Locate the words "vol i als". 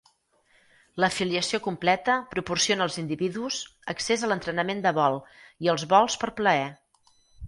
5.01-5.85